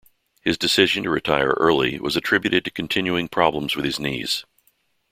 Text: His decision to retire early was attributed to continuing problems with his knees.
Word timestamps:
His 0.41 0.57
decision 0.57 1.03
to 1.03 1.11
retire 1.11 1.51
early 1.59 1.99
was 1.99 2.15
attributed 2.17 2.65
to 2.65 2.71
continuing 2.71 3.27
problems 3.27 3.75
with 3.75 3.85
his 3.85 3.99
knees. 3.99 4.45